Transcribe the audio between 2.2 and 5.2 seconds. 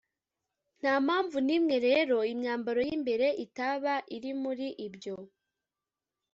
imyambaro y’imbere itaba iri muri ibyo